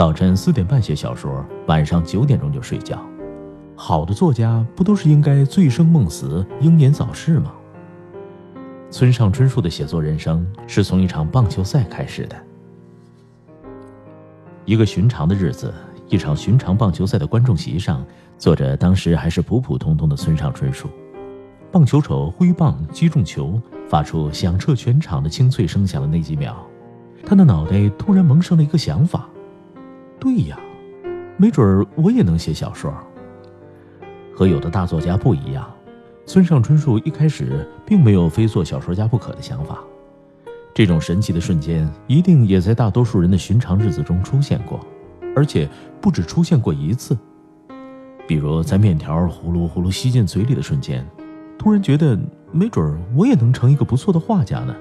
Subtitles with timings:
[0.00, 2.98] 早晨四点半写小说，晚上九点钟就睡觉。
[3.76, 7.52] 好的作家不都是应该醉生梦死、英年早逝吗？
[8.90, 12.36] 村上春树的写作人生是从一场棒球赛开始的。
[14.64, 15.70] 一个寻常的日子，
[16.08, 18.02] 一场寻常棒球赛的观众席上，
[18.38, 20.88] 坐着当时还是普普通通的村上春树。
[21.70, 26.56] 棒球手挥棒击中球，发出响彻全场的清脆声响的那几秒，
[27.22, 29.28] 他的脑袋突然萌生了一个想法。
[30.20, 30.58] 对呀，
[31.38, 32.92] 没准儿我也能写小说。
[34.34, 35.68] 和有的大作家不一样，
[36.26, 39.78] 村上春树一开始并没有非做小说家不可的想法。
[40.72, 44.78] 这种神奇的瞬间，一定也在大多数人的寻常日子中出现过，
[45.34, 45.68] 而且
[46.00, 47.18] 不止出现过一次。
[48.28, 51.04] 比如在面条呼噜呼噜吸进嘴里的瞬间，
[51.58, 52.16] 突然觉得
[52.52, 54.76] 没准儿我也能成一个不错的画家呢。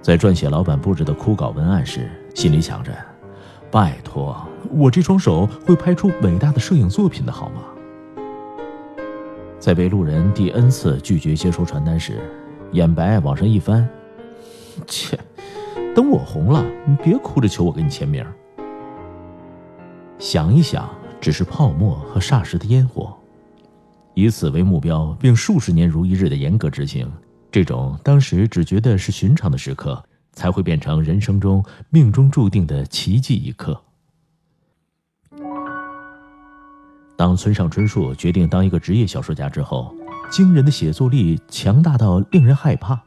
[0.00, 2.92] 在撰写老板布置的枯槁文案时，心里想着。
[3.70, 4.36] 拜托，
[4.68, 7.62] 我这双手会拍出伟大的摄影作品的好吗？
[9.60, 12.18] 在被路人第 N 次拒绝接收传单时，
[12.72, 13.88] 眼白往上一翻，
[14.88, 15.16] 切，
[15.94, 18.26] 等我红了，你别哭着求我给你签名。
[20.18, 20.88] 想一想，
[21.20, 23.16] 只是泡沫和霎时的烟火，
[24.14, 27.08] 以此为目标，并数十年如一日的严格执行，
[27.52, 30.02] 这种当时只觉得是寻常的时刻。
[30.40, 33.78] 才会变成人生中命中注定的奇迹一刻。
[37.14, 39.94] 当村上春树决定当一个职业小说家之后，
[40.30, 42.98] 惊人的写作力强大到令人害怕。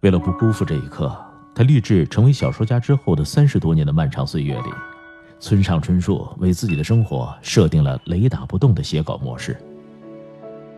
[0.00, 1.14] 为了不辜负这一刻，
[1.54, 4.70] 他立志成为小说家之后的三十多年的漫长岁月里，
[5.38, 9.54] 村上春树为自己的生活设定了雷打不动的写稿模式。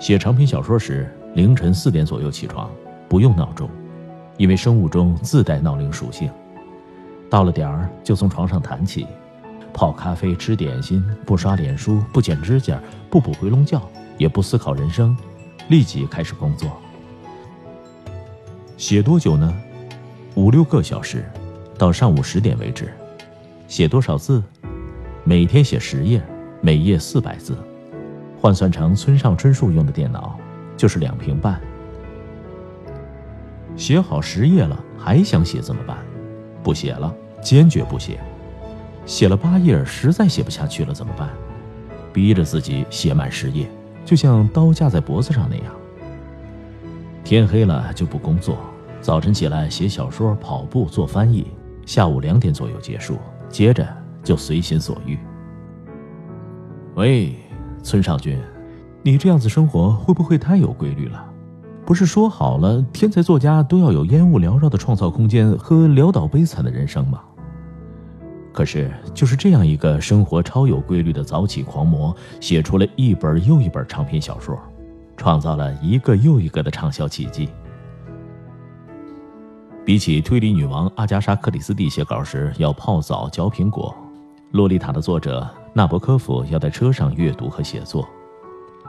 [0.00, 2.68] 写长篇小说时，凌晨四点左右起床，
[3.08, 3.70] 不用闹钟。
[4.36, 6.30] 因为生物钟自带闹铃属性，
[7.30, 9.06] 到了点儿就从床上弹起，
[9.72, 13.80] 泡咖啡、吃点心，不刷脸书，不剪指甲，不补回笼觉，
[14.18, 15.16] 也不思考人生，
[15.68, 16.70] 立即开始工作。
[18.76, 19.54] 写多久呢？
[20.34, 21.24] 五六个小时，
[21.78, 22.92] 到上午十点为止。
[23.68, 24.42] 写多少字？
[25.24, 26.22] 每天写十页，
[26.60, 27.56] 每页四百字，
[28.40, 30.36] 换算成村上春树用的电脑，
[30.76, 31.60] 就是两平半。
[33.76, 35.96] 写好十页了，还想写怎么办？
[36.62, 37.12] 不写了，
[37.42, 38.20] 坚决不写。
[39.04, 41.28] 写了八页，实在写不下去了怎么办？
[42.12, 43.68] 逼着自己写满十页，
[44.04, 45.74] 就像刀架在脖子上那样。
[47.24, 48.58] 天黑了就不工作，
[49.00, 51.46] 早晨起来写小说、跑步、做翻译，
[51.86, 53.18] 下午两点左右结束，
[53.48, 53.86] 接着
[54.22, 55.18] 就随心所欲。
[56.94, 57.34] 喂，
[57.82, 58.38] 村上君，
[59.02, 61.31] 你这样子生活会不会太有规律了？
[61.84, 67.20] 不是说好了，天才作家都要有烟雾缭绕的创造空间和潦倒悲惨的人生吗？
[68.52, 74.56] 可是，就是这样一个生活超有规律的早起狂魔，写出了一本又一本长篇小说，
[75.16, 77.48] 创造了一个又一个的畅销奇迹。
[79.84, 83.92] 比起推理女王阿加莎·克里斯蒂写稿时要泡澡嚼苹果，
[84.52, 88.08] 《洛丽塔》的作者纳博科夫要在车上阅读和写作。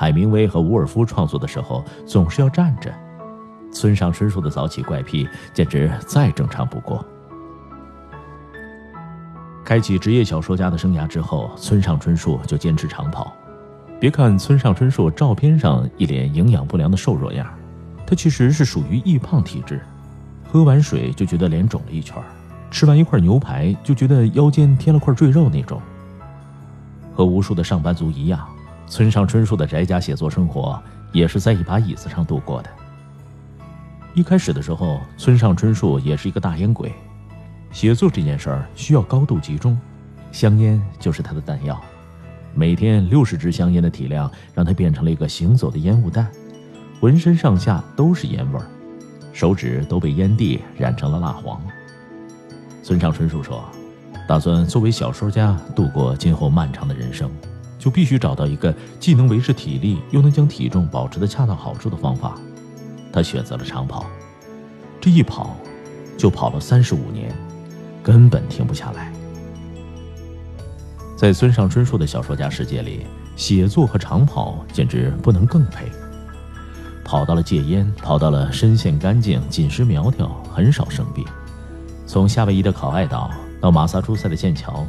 [0.00, 2.94] 海明威和伍尔夫创作的时候总是要站着，
[3.72, 7.04] 村上春树的早起怪癖简直再正常不过。
[9.64, 13.32] 开启职业小说家的生涯之后，村上春树就坚持长跑。
[13.98, 17.44] 别看村上春树照片上一脸营养不良的瘦弱样，
[18.06, 19.80] 他其实是属于易胖体质，
[20.48, 22.22] 喝完水就觉得脸肿了一圈，
[22.70, 25.82] 吃完一块牛排就觉得腰间添了块赘肉那种。
[27.12, 28.48] 和无数的上班族一样。
[28.88, 30.82] 村上春树的宅家写作生活
[31.12, 32.70] 也是在一把椅子上度过的。
[34.14, 36.92] 一开始的时候，村上春树也是一个大烟鬼，
[37.70, 39.78] 写作这件事儿需要高度集中，
[40.32, 41.80] 香烟就是他的弹药。
[42.54, 46.26] 每天六十支香烟的体量，让他变成了一个行走的烟雾弹，
[47.00, 48.66] 浑身上下都是烟味儿，
[49.32, 51.60] 手指都被烟蒂染成了蜡黄。
[52.82, 53.62] 村上春树说
[54.26, 57.30] ：“打算作为小说家度过今后漫长的人生，
[57.78, 62.38] 就必须找到一个既能维持体力，又能将体重保持的恰到好处的方法。”
[63.12, 64.04] 他选择了长跑，
[65.00, 65.56] 这一跑，
[66.18, 67.34] 就跑了三十五年，
[68.02, 69.10] 根本停不下来。
[71.16, 75.86] 在村上春树的小说家世界里，写作和长跑简直不能更配。
[77.04, 81.24] 跑到了戒烟，跑到了身线干净、紧实苗条，很少生病。
[82.06, 83.30] 从夏威夷的考爱岛
[83.60, 84.86] 到马萨诸塞的剑桥，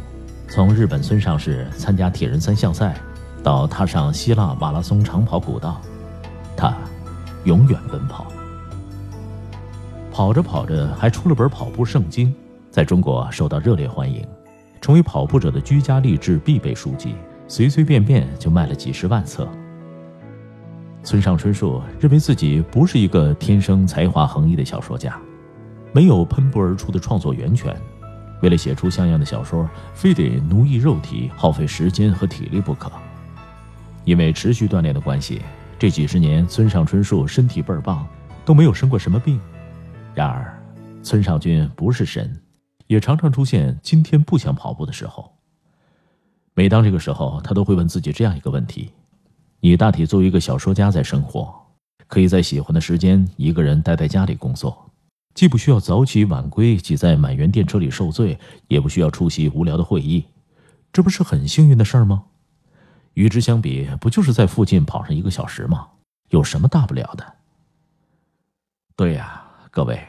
[0.49, 2.95] 从日本村上市参加铁人三项赛，
[3.43, 5.79] 到踏上希腊马拉松长跑古道，
[6.57, 6.75] 他
[7.43, 8.25] 永远奔跑。
[10.11, 12.33] 跑着跑着，还出了本跑步圣经，
[12.71, 14.25] 在中国受到热烈欢迎。
[14.81, 17.13] 成为跑步者的居家励志必备书籍，
[17.47, 19.47] 随随便便就卖了几十万册。
[21.03, 25.19] 村上春树认为自己不是一个天生才华横溢的小说家，
[25.91, 27.75] 没有喷薄而出的创作源泉，
[28.41, 32.91] 为了写出像样的小说，非得奴役肉体、耗费时间和体力不可。
[34.05, 35.41] 因为持续锻炼的关系，
[35.77, 38.07] 这几十年村上春树身体倍儿棒，
[38.45, 39.39] 都没有生过什么病。
[40.15, 40.57] 然而，
[41.03, 42.35] 村上君不是神。
[42.87, 45.31] 也常常出现今天不想跑步的时候。
[46.55, 48.91] 每当这个时候，他都会问自己这样一个问题：
[49.59, 51.53] 你大体作为一个小说家在生活，
[52.07, 54.88] 可以在喜欢的时间一个人待在家里工作，
[55.33, 58.37] 既不需要早起晚归挤在满员电车里受罪，
[58.67, 60.25] 也不需要出席无聊的会议，
[60.91, 62.23] 这不是很幸运的事儿吗？
[63.13, 65.87] 与之相比，不就是在附近跑上一个小时吗？
[66.29, 67.25] 有什么大不了的？
[68.95, 69.41] 对呀，
[69.71, 69.99] 各位，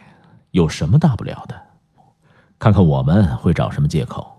[0.51, 1.61] 有什么大不了的？
[2.59, 4.31] 看看我们会找什么借口，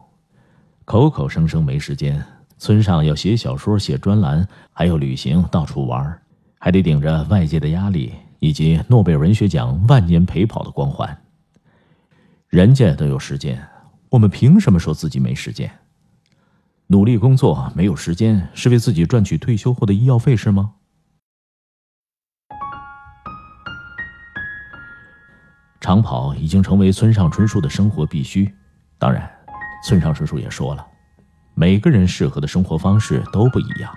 [0.86, 2.24] 口口声声没时间，
[2.58, 6.22] 村上要写小说、写专栏，还要旅行到处玩，
[6.60, 11.24] 还得顶着外界的压力以及诺贝尔文学奖万年陪跑的光环。
[12.50, 13.66] 人家都有时间，
[14.10, 15.72] 我们凭什么说自己没时间？
[16.88, 20.74] 努力工作没有时间，是为自己赚取退休后的医药费是吗？
[25.80, 28.52] 长跑已经成为村上春树的生活必须。
[28.98, 29.32] 当然，
[29.86, 30.86] 村上春树也说了，
[31.54, 33.96] 每个人适合的生活方式都不一样。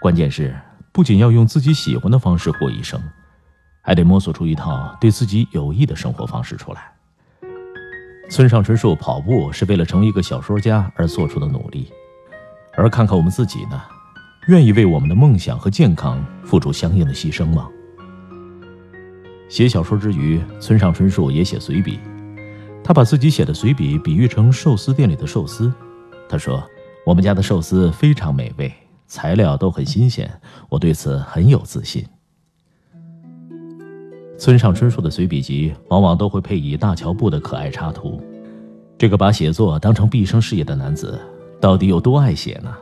[0.00, 0.58] 关键是，
[0.92, 2.98] 不仅要用自己喜欢的方式过一生，
[3.86, 6.92] 还得摸索出一套对自己有益的生活方式出来。
[8.28, 11.92] 村上春树跑步是为了成为一个小说家而做出的努力，
[12.76, 13.80] 而看看我们自己呢？
[14.48, 17.68] 愿意为我们的梦想和健康付出相应的牺牲吗？
[19.48, 22.00] 写小说之余，村上春树也写随笔。
[22.82, 25.72] 他把自己写的随笔比喻成寿司店里的寿司。
[26.28, 26.60] 他说
[27.06, 28.72] ：“我们家的寿司非常美味，
[29.06, 30.28] 材料都很新鲜，
[30.68, 32.04] 我对此很有自信。”
[34.38, 38.20] 村上春树的随笔集往往都会配以大乔布的可爱插图。
[38.98, 41.18] 这个把写作当成毕生事业的男子，
[41.60, 42.72] 到底有多爱写呢？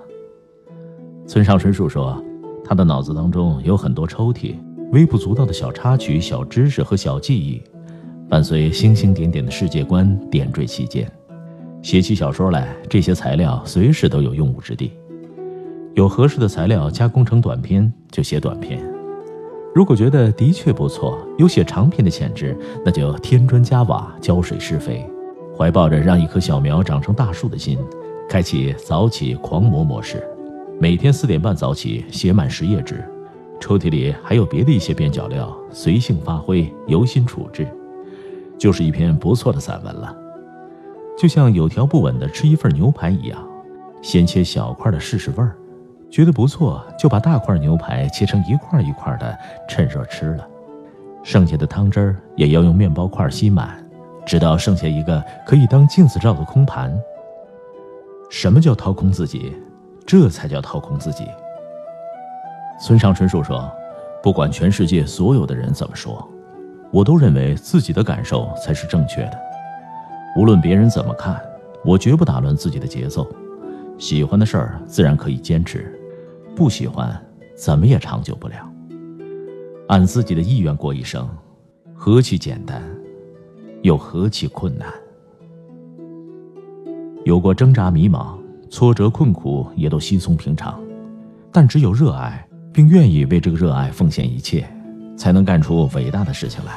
[1.26, 2.22] 村上春树说
[2.64, 4.54] ：“他的脑子当中有很多抽屉。”
[4.92, 7.60] 微不足道的小插曲、小知识和小记忆，
[8.28, 11.10] 伴随星星点点的世界观点缀其间。
[11.82, 14.92] 写起小说来，这些材料随时都有用武之地。
[15.94, 18.78] 有合适的材料加工成短篇，就写短篇；
[19.74, 25.04] 如果觉得的确不错，有写长篇的潜质，那就添砖加瓦，浇水施肥，
[25.58, 27.76] 怀抱着让一棵小苗长成大树的心，
[28.28, 30.22] 开启早起狂魔模式，
[30.80, 33.02] 每天四点半早起，写满十页纸。
[33.58, 37.66] 抽屉里还有别的一些边角料，随性发挥，由心处置，
[38.56, 40.16] 就是一篇不错的散文了。
[41.18, 43.44] 就像有条不紊的吃一份牛排一样，
[44.02, 45.56] 先切小块的试试味儿，
[46.14, 50.46] 觉得不错就把大块牛排切成一块一块的，趁热吃了。
[51.24, 53.84] 剩下的汤汁儿也要用面包块吸满，
[54.24, 56.96] 直到剩下一个可以当镜子照的空盘。
[58.30, 59.56] 什么叫掏空自己？
[60.06, 61.26] 这才叫掏空自己。
[62.80, 63.68] 村上春树说
[64.22, 66.24] ：“不管全世界所有的人怎么说，
[66.92, 69.38] 我都认为自己的感受才是正确的。
[70.36, 71.42] 无论别人怎么看，
[71.84, 73.26] 我绝不打乱自己的节奏。
[73.98, 75.92] 喜欢的事儿自然可以坚持，
[76.54, 77.20] 不喜欢，
[77.54, 78.56] 怎么也长久不了。
[79.88, 81.28] 按自己的意愿过一生，
[81.94, 82.82] 何其简单，
[83.82, 84.88] 又何其困难。
[87.24, 88.38] 有过挣扎、迷茫、
[88.70, 90.80] 挫折、困苦，也都稀松平常。
[91.50, 94.68] 但只有热爱。”并愿意为这个热爱奉献一切，
[95.16, 96.72] 才能干出伟大的事情来。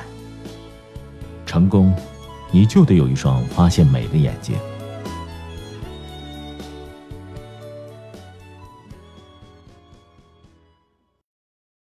[1.44, 1.92] 成功，
[2.52, 4.56] 你就得有一双发现美的眼睛。